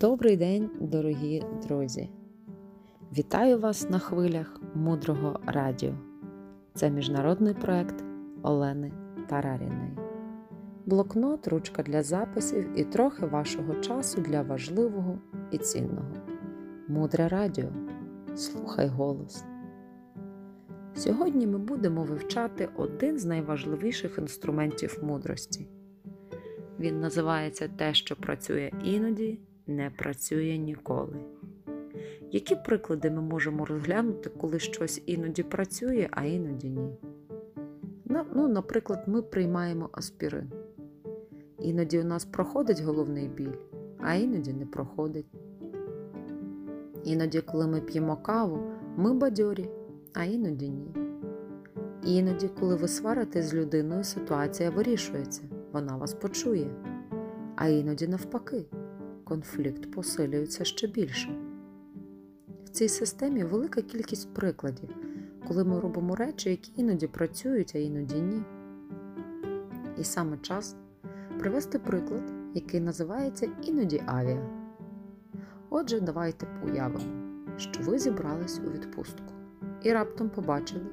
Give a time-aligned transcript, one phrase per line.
[0.00, 2.10] Добрий день, дорогі друзі!
[3.18, 5.92] Вітаю вас на хвилях мудрого радіо.
[6.74, 8.04] Це міжнародний проект
[8.42, 8.92] Олени
[9.28, 9.98] Тараріної.
[10.86, 15.18] Блокнот, ручка для записів і трохи вашого часу для важливого
[15.50, 16.14] і цінного.
[16.88, 17.68] Мудре радіо.
[18.36, 19.44] Слухай голос.
[20.94, 25.68] Сьогодні ми будемо вивчати один з найважливіших інструментів мудрості.
[26.80, 29.38] Він називається те, що працює іноді
[29.68, 31.16] не працює ніколи.
[32.30, 36.96] Які приклади ми можемо розглянути, коли щось іноді працює, а іноді ні?
[38.34, 40.52] Ну, Наприклад, ми приймаємо аспірин.
[41.58, 43.56] Іноді у нас проходить головний біль,
[43.98, 45.26] а іноді не проходить.
[47.04, 48.58] Іноді, коли ми п'ємо каву,
[48.96, 49.68] ми бадьорі,
[50.14, 50.94] а іноді ні.
[52.04, 56.70] Іноді, коли ви сварите з людиною, ситуація вирішується, вона вас почує,
[57.56, 58.64] а іноді навпаки
[59.28, 61.28] конфлікт посилюється ще більше.
[62.64, 64.88] В цій системі велика кількість прикладів,
[65.48, 68.42] коли ми робимо речі, які іноді працюють, а іноді ні.
[69.98, 70.76] І саме час
[71.38, 72.22] привести приклад,
[72.54, 74.50] який називається іноді авіа.
[75.70, 79.32] Отже, давайте уявимо, що ви зібрались у відпустку
[79.82, 80.86] і раптом побачили,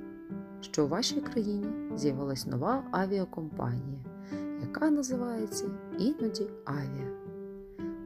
[0.61, 3.99] що у вашій країні з'явилась нова авіакомпанія,
[4.61, 5.65] яка називається
[5.99, 7.24] Іноді Авіа.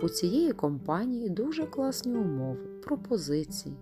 [0.02, 3.76] У цієї компанії дуже класні умови, пропозиції.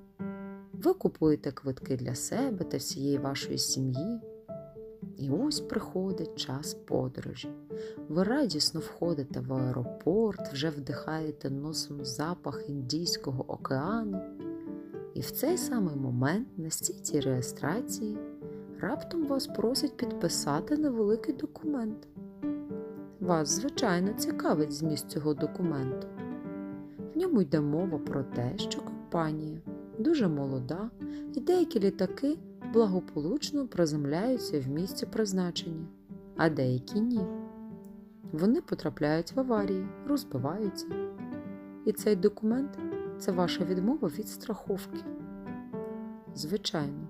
[0.74, 4.20] Ви купуєте квитки для себе та всієї вашої сім'ї.
[5.18, 7.50] І ось приходить час подорожі.
[8.10, 14.22] Ви радісно входите в аеропорт, вже вдихаєте носом запах Індійського океану.
[15.14, 18.18] І в цей самий момент на стійці реєстрації
[18.80, 22.08] раптом вас просять підписати невеликий документ.
[23.20, 26.08] Вас, звичайно, цікавить зміст цього документу.
[27.16, 29.62] В ньому йде мова про те, що компанія
[30.00, 30.90] дуже молода
[31.34, 32.38] і деякі літаки
[32.74, 35.86] благополучно приземляються в місці призначення,
[36.36, 37.22] а деякі ні.
[38.32, 40.88] Вони потрапляють в аварії, розбиваються.
[41.86, 42.80] І цей документ
[43.18, 45.00] це ваша відмова від страховки.
[46.36, 47.08] Звичайно,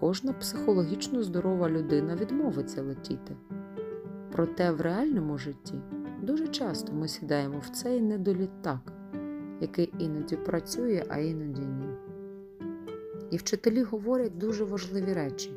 [0.00, 3.36] кожна психологічно здорова людина відмовиться летіти.
[4.38, 5.74] Проте в реальному житті
[6.22, 8.92] дуже часто ми сідаємо в цей недолітак,
[9.60, 11.88] який іноді працює, а іноді ні.
[13.30, 15.52] І вчителі говорять дуже важливі речі.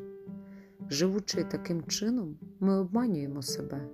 [0.90, 3.88] Живучи таким чином, ми обманюємо себе,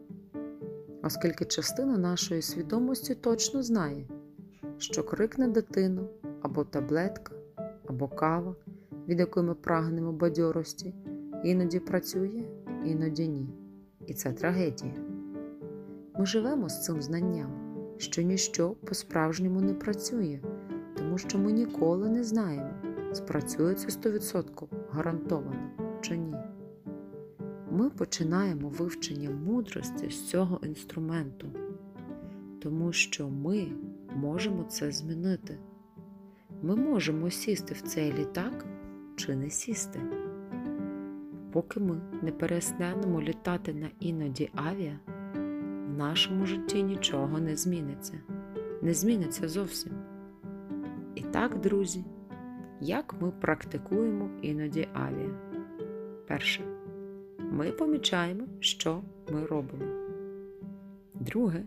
[1.03, 4.07] оскільки частина нашої свідомості точно знає,
[4.79, 6.09] що крик на дитину
[6.43, 7.35] або таблетка,
[7.87, 8.57] або кава,
[9.09, 10.95] від якої ми прагнемо бадьорості,
[11.45, 12.45] іноді працює,
[12.85, 13.68] іноді ні.
[14.09, 14.95] І це трагедія.
[16.19, 17.51] Ми живемо з цим знанням,
[17.99, 20.41] що ніщо по-справжньому не працює,
[20.97, 22.71] тому що ми ніколи не знаємо,
[23.13, 25.71] спрацює це 100% гарантовано
[26.01, 26.35] чи ні.
[27.71, 31.47] Ми починаємо вивчення мудрості з цього інструменту,
[32.59, 33.67] тому що ми
[34.17, 35.59] можемо це змінити.
[36.63, 38.67] Ми можемо сісти в цей літак
[39.17, 40.01] чи не сісти.
[41.53, 44.99] Поки ми не перестанемо літати на іноді авіа,
[45.89, 48.21] в нашому житті нічого не зміниться.
[48.83, 49.93] Не зміниться зовсім.
[51.15, 52.05] І так, друзі,
[52.81, 55.31] як ми практикуємо іноді авіа?
[56.29, 56.65] Перше,
[57.39, 59.85] ми помічаємо, що ми робимо.
[61.15, 61.65] Друге,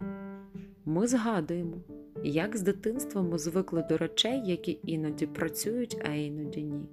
[0.86, 1.78] ми згадуємо,
[2.24, 6.86] як з дитинства ми звикли до речей, які іноді працюють, а іноді ні.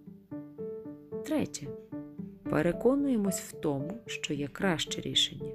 [1.24, 1.66] Третє.
[2.50, 5.52] Переконуємось в тому, що є краще рішення.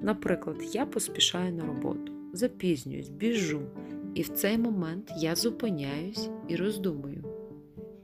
[0.00, 3.60] Наприклад, я поспішаю на роботу, запізнююсь, біжу,
[4.14, 7.24] і в цей момент я зупиняюсь і роздумую,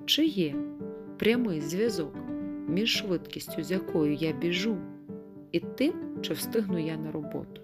[0.05, 0.55] чи є
[1.19, 2.15] прямий зв'язок
[2.69, 4.77] між швидкістю, з якою я біжу,
[5.53, 7.63] і тим, чи встигну я на роботу?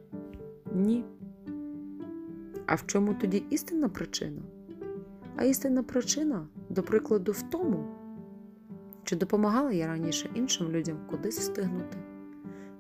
[0.75, 1.05] Ні.
[2.67, 4.43] А в чому тоді істинна причина?
[5.37, 7.85] А істинна причина, до прикладу, в тому,
[9.07, 11.97] чи допомагала я раніше іншим людям кудись встигнути?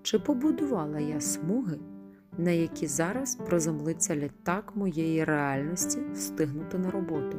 [0.02, 1.78] Чи побудувала я смуги,
[2.38, 7.38] на які зараз приземлиться літак моєї реальності встигнути на роботу?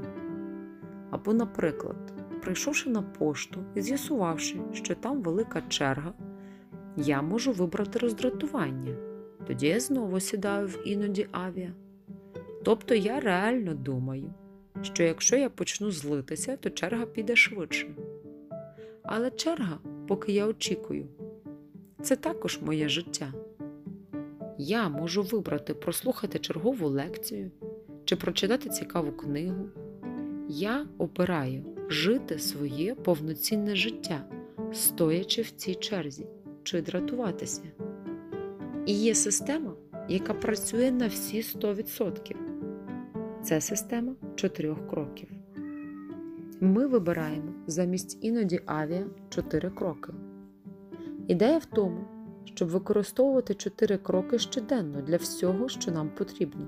[1.09, 6.13] Або, наприклад, прийшовши на пошту і з'ясувавши, що там велика черга,
[6.97, 8.95] я можу вибрати роздратування.
[9.47, 11.73] Тоді я знову сідаю в іноді авіа.
[12.63, 14.33] Тобто я реально думаю,
[14.81, 17.95] що якщо я почну злитися, то черга піде швидше.
[19.07, 21.05] Але черга, поки я очікую,
[22.01, 23.33] це також моє життя.
[24.57, 27.51] Я можу вибрати прослухати чергову лекцію
[28.05, 29.69] чи прочитати цікаву книгу.
[30.49, 34.25] Я обираю жити своє повноцінне життя,
[34.73, 36.27] стоячи в цій черзі
[36.63, 37.61] чи дратуватися.
[38.85, 39.73] І є система,
[40.09, 42.35] яка працює на всі 100%.
[43.43, 45.36] Це система чотирьох кроків.
[46.59, 50.13] Ми вибираємо замість іноді авіа 4 кроки.
[51.27, 51.99] Ідея в тому,
[52.45, 56.67] щоб використовувати 4 кроки щоденно для всього, що нам потрібно.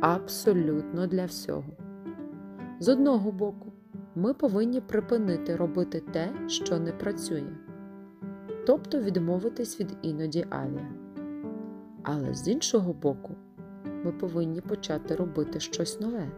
[0.00, 1.72] Абсолютно для всього.
[2.80, 3.72] З одного боку,
[4.14, 7.52] ми повинні припинити робити те, що не працює,
[8.66, 10.88] тобто відмовитись від іноді авіа.
[12.02, 13.34] Але з іншого боку,
[14.04, 16.30] ми повинні почати робити щось нове.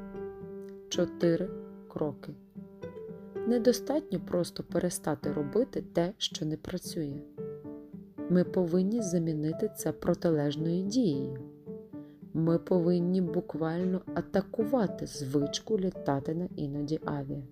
[0.88, 1.48] Чотири
[1.88, 2.34] кроки.
[3.46, 7.20] Недостатньо просто перестати робити те, що не працює.
[8.30, 11.38] Ми повинні замінити це протилежною дією.
[12.34, 17.42] Ми повинні буквально атакувати звичку літати на іноді авіа.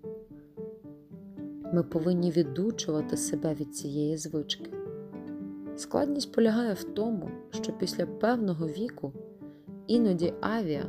[1.73, 4.71] Ми повинні відучувати себе від цієї звички.
[5.77, 9.13] Складність полягає в тому, що після певного віку
[9.87, 10.85] іноді авіа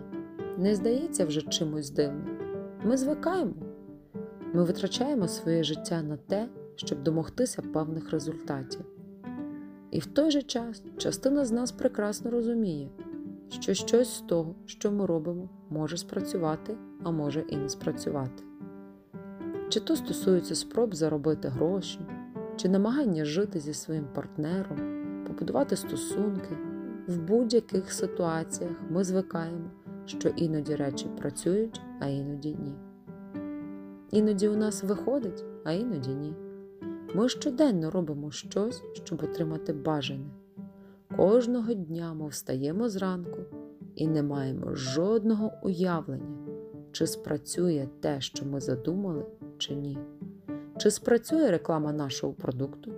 [0.57, 2.37] не здається вже чимось дивним.
[2.83, 3.64] Ми звикаємо.
[4.55, 8.85] Ми витрачаємо своє життя на те, щоб домогтися певних результатів.
[9.91, 12.89] І в той же час частина з нас прекрасно розуміє,
[13.49, 18.43] що щось з того, що ми робимо, може спрацювати, а може і не спрацювати.
[19.69, 21.99] Чи то стосується спроб заробити гроші,
[22.55, 24.77] чи намагання жити зі своїм партнером,
[25.27, 26.57] побудувати стосунки,
[27.07, 29.71] в будь-яких ситуаціях ми звикаємо,
[30.05, 32.84] що іноді речі працюють, а іноді ні.
[34.11, 36.33] Іноді у нас виходить, а іноді ні.
[37.13, 40.29] Ми щоденно робимо щось, щоб отримати бажане.
[41.17, 43.39] Кожного дня ми встаємо зранку
[43.95, 46.37] і не маємо жодного уявлення,
[46.91, 49.25] чи спрацює те, що ми задумали,
[49.57, 49.97] чи ні.
[50.77, 52.91] Чи спрацює реклама нашого продукту?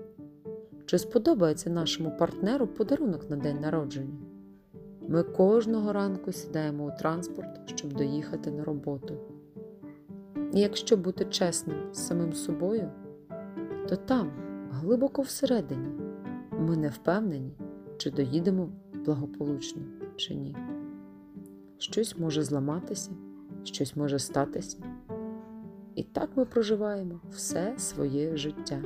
[0.85, 4.17] Чи сподобається нашому партнеру подарунок на день народження?
[5.07, 9.17] Ми кожного ранку сідаємо у транспорт, щоб доїхати на роботу.
[10.57, 12.91] І якщо бути чесним з самим собою,
[13.89, 14.31] то там,
[14.71, 15.89] глибоко всередині,
[16.59, 17.57] ми не впевнені,
[17.97, 18.69] чи доїдемо
[19.05, 19.81] благополучно,
[20.15, 20.57] чи ні.
[21.77, 23.11] Щось може зламатися,
[23.63, 24.77] щось може статися.
[25.95, 28.81] І так ми проживаємо все своє життя.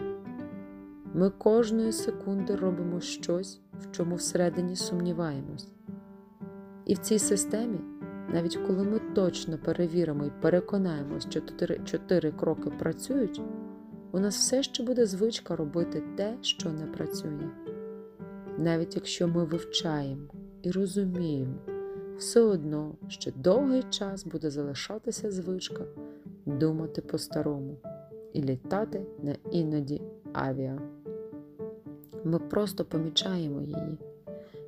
[1.13, 5.67] Ми кожної секунди робимо щось, в чому всередині сумніваємось.
[6.85, 7.79] І в цій системі,
[8.29, 11.41] навіть коли ми точно перевіримо і переконаємось, що
[11.85, 13.41] чотири кроки працюють,
[14.11, 17.49] у нас все ще буде звичка робити те, що не працює.
[18.57, 20.27] Навіть якщо ми вивчаємо
[20.61, 21.53] і розуміємо,
[22.17, 25.83] все одно ще довгий час буде залишатися звичка
[26.45, 27.77] думати по-старому
[28.33, 30.01] і літати на іноді
[30.33, 30.79] авіа.
[32.23, 33.97] Ми просто помічаємо її.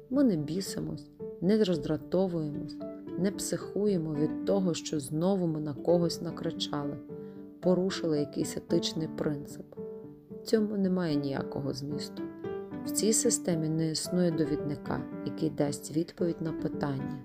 [0.09, 1.09] Ми не бісимось,
[1.41, 2.75] не роздратовуємось,
[3.23, 6.97] не психуємо від того, що знову ми на когось накричали,
[7.59, 9.65] порушили якийсь етичний принцип.
[10.29, 12.23] В цьому немає ніякого змісту.
[12.85, 17.19] В цій системі не існує довідника, який дасть відповідь на питання.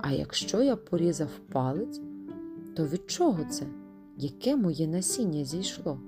[0.00, 2.00] А якщо я порізав палець,
[2.76, 3.66] то від чого це?
[4.16, 6.00] Яке моє насіння зійшло?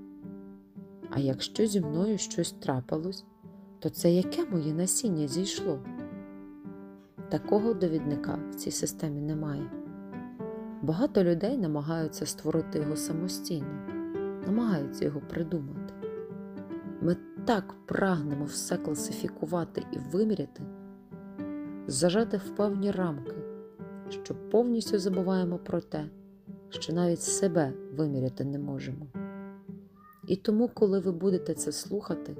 [1.10, 3.24] А якщо зі мною щось трапилось,
[3.78, 5.78] то це яке моє насіння зійшло?
[7.32, 9.70] Такого довідника в цій системі немає.
[10.82, 13.86] Багато людей намагаються створити його самостійно,
[14.46, 15.94] намагаються його придумати.
[17.00, 20.62] Ми так прагнемо все класифікувати і виміряти,
[21.86, 23.36] зажати в певні рамки,
[24.08, 26.04] що повністю забуваємо про те,
[26.68, 29.06] що навіть себе виміряти не можемо.
[30.28, 32.36] І тому, коли ви будете це слухати,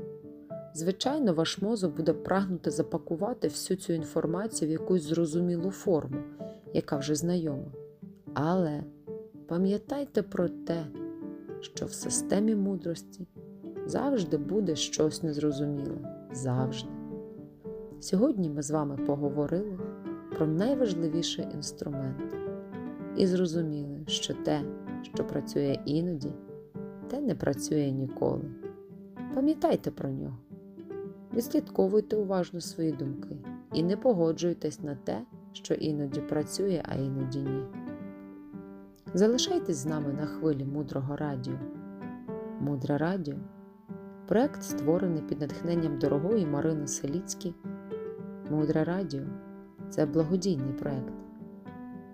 [0.75, 6.17] звичайно, ваш мозок буде прагнути запакувати всю цю інформацію в якусь зрозумілу форму,
[6.75, 7.73] яка вже знайома.
[8.35, 8.85] Але
[9.47, 10.87] пам'ятайте про те,
[11.61, 13.27] що в системі мудрості
[13.87, 16.27] завжди буде щось незрозуміле.
[16.33, 16.91] Завжди.
[18.01, 19.79] Сьогодні ми з вами поговорили
[20.37, 22.35] про найважливіший інструмент
[23.17, 24.63] і зрозуміли, що те,
[25.03, 26.33] що працює іноді,
[27.11, 28.51] те не працює ніколи.
[29.35, 30.39] Пам'ятайте про нього,
[31.35, 33.37] відслідковуйте уважно свої думки
[33.73, 35.23] і не погоджуйтесь на те,
[35.53, 37.63] що іноді працює, а іноді ні.
[39.15, 41.55] Залишайтесь з нами на хвилі мудрого радіо.
[42.61, 43.37] Мудре радіо
[44.33, 47.55] проект створений під натхненням дорогої Марини Селіцькі.
[48.51, 49.23] Мудре радіо
[49.91, 51.13] це благодійний проект.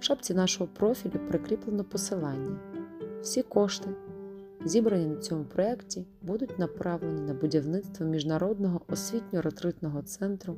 [0.01, 2.61] В шапці нашого профілю прикріплено посилання.
[3.23, 3.91] Всі кошти,
[4.65, 10.57] зібрані на цьому проєкті, будуть направлені на будівництво міжнародного освітньо-ретритного центру,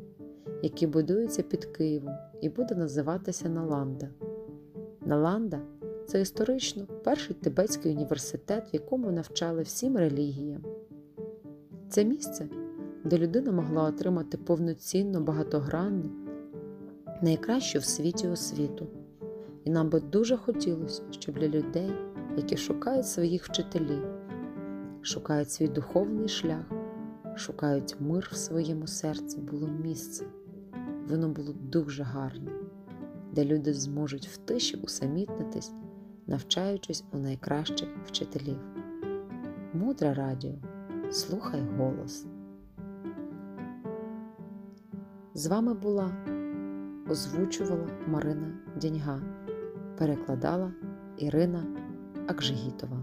[0.63, 4.09] який будується під Києвом і буде називатися Наланда.
[5.07, 5.61] Наланда
[6.07, 10.65] це історично перший тибетський університет, в якому навчали всім релігіям.
[11.89, 12.49] Це місце,
[13.05, 16.11] де людина могла отримати повноцінну багатогранну,
[17.23, 18.87] найкращу в світі освіту.
[19.65, 21.91] І нам би дуже хотілося, щоб для людей,
[22.41, 24.05] які шукають своїх вчителів,
[25.03, 26.65] шукають свій духовний шлях,
[27.37, 30.25] шукають мир в своєму серці, було місце.
[31.09, 32.51] Воно було дуже гарне,
[33.35, 35.73] де люди зможуть в тиші усамітнитись,
[36.27, 38.59] навчаючись у найкращих вчителів.
[39.75, 40.55] Мудре радіо,
[41.11, 42.27] слухай голос.
[45.35, 46.13] З вами була
[47.09, 49.23] озвучувала Марина Дяньга,
[49.99, 50.73] перекладала
[51.19, 51.67] Ірина
[52.31, 53.00] Акжигітова.